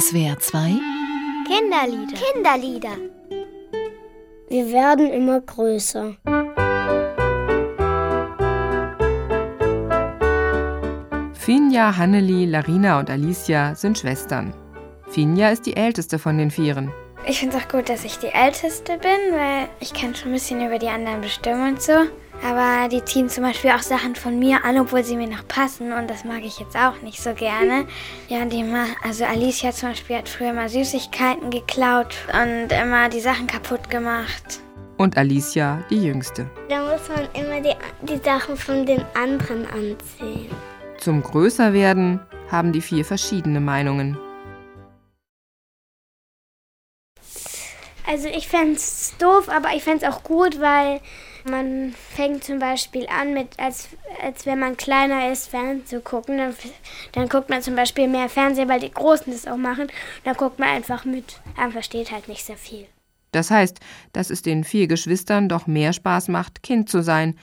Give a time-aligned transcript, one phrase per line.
[0.00, 0.80] SWR 2
[1.46, 2.16] Kinderlieder.
[2.16, 2.96] Kinderlieder.
[4.48, 6.16] Wir werden immer größer.
[11.34, 14.52] Finja, Hanneli, Larina und Alicia sind Schwestern.
[15.10, 16.92] Finja ist die älteste von den Vieren.
[17.28, 20.34] Ich finde es auch gut, dass ich die Älteste bin, weil ich kann schon ein
[20.34, 21.92] bisschen über die anderen bestimmen und so.
[22.42, 25.92] Aber die ziehen zum Beispiel auch Sachen von mir an, obwohl sie mir noch passen.
[25.92, 27.86] Und das mag ich jetzt auch nicht so gerne.
[28.28, 33.20] Ja, die immer, also Alicia zum Beispiel hat früher immer Süßigkeiten geklaut und immer die
[33.20, 34.60] Sachen kaputt gemacht.
[34.96, 36.48] Und Alicia, die Jüngste.
[36.68, 40.50] Da muss man immer die, die Sachen von den anderen anziehen.
[40.98, 42.20] Zum Größerwerden
[42.50, 44.16] haben die vier verschiedene Meinungen.
[48.06, 51.00] Also ich fände es doof, aber ich fände es auch gut, weil
[51.44, 53.88] man fängt zum Beispiel an, mit, als,
[54.22, 56.38] als wenn man kleiner ist, Fernsehen zu gucken.
[56.38, 56.54] Dann,
[57.12, 59.88] dann guckt man zum Beispiel mehr Fernsehen, weil die Großen das auch machen.
[60.24, 61.40] Dann guckt man einfach mit.
[61.56, 62.86] Man versteht halt nicht sehr viel.
[63.32, 63.80] Das heißt,
[64.12, 67.36] dass es den vier Geschwistern doch mehr Spaß macht, Kind zu sein.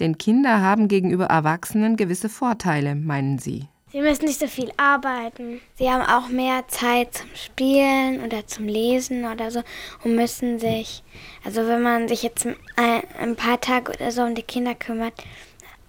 [0.00, 3.68] Denn Kinder haben gegenüber Erwachsenen gewisse Vorteile, meinen sie.
[3.96, 5.62] Sie müssen nicht so viel arbeiten.
[5.78, 9.62] Sie haben auch mehr Zeit zum Spielen oder zum Lesen oder so
[10.04, 11.02] und müssen sich,
[11.42, 15.14] also wenn man sich jetzt ein, paar Tage oder so um die Kinder kümmert,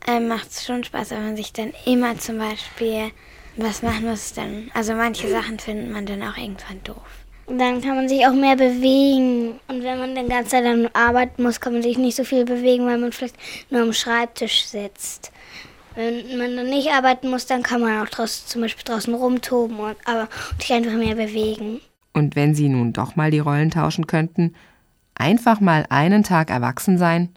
[0.08, 3.12] äh, macht es schon Spaß, wenn man sich dann immer zum Beispiel
[3.58, 7.26] was machen muss, dann, also manche Sachen findet man dann auch irgendwann doof.
[7.46, 9.60] Und dann kann man sich auch mehr bewegen.
[9.68, 12.46] Und wenn man den ganzen Zeit dann arbeiten muss, kann man sich nicht so viel
[12.46, 13.36] bewegen, weil man vielleicht
[13.70, 15.34] nur am Schreibtisch sitzt.
[15.98, 19.80] Wenn man dann nicht arbeiten muss, dann kann man auch draußen, zum Beispiel draußen rumtoben
[19.80, 21.82] und, aber, und sich einfach mehr bewegen.
[22.14, 24.54] Und wenn Sie nun doch mal die Rollen tauschen könnten,
[25.16, 27.30] einfach mal einen Tag erwachsen sein,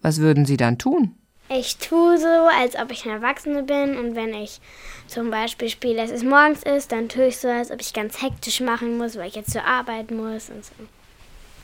[0.00, 1.16] was würden Sie dann tun?
[1.48, 4.60] Ich tue so, als ob ich eine Erwachsene bin und wenn ich
[5.08, 8.22] zum Beispiel spiele, dass es morgens ist, dann tue ich so, als ob ich ganz
[8.22, 10.72] hektisch machen muss, weil ich jetzt zur Arbeit muss und so.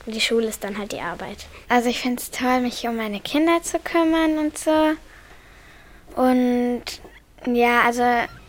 [0.05, 1.45] Und die Schule ist dann halt die Arbeit.
[1.69, 4.97] Also ich finde es toll, mich um meine Kinder zu kümmern und so.
[6.17, 6.83] Und
[7.45, 8.03] ja, also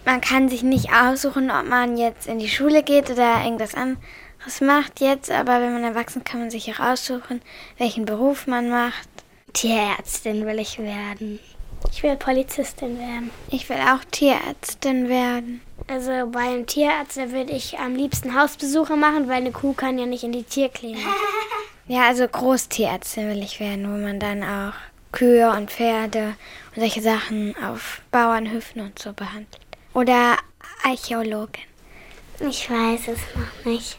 [0.05, 4.61] man kann sich nicht aussuchen, ob man jetzt in die Schule geht oder irgendwas anderes
[4.61, 7.43] macht jetzt, aber wenn man erwachsen kann man sich auch aussuchen,
[7.77, 9.09] welchen Beruf man macht.
[9.53, 11.39] Tierärztin will ich werden.
[11.93, 13.31] Ich will Polizistin werden.
[13.51, 15.61] Ich will auch Tierärztin werden.
[15.89, 20.07] Also bei einem Tierarzt würde ich am liebsten Hausbesuche machen, weil eine Kuh kann ja
[20.07, 20.99] nicht in die Tierklinik.
[21.91, 24.75] Ja, also Großtierärztin will ich werden, wo man dann auch
[25.11, 26.35] Kühe und Pferde
[26.79, 29.59] solche Sachen auf Bauernhöfen und so behandelt.
[29.95, 30.37] Oder
[30.85, 31.65] Archäologin.
[32.41, 33.99] Ich weiß es noch nicht.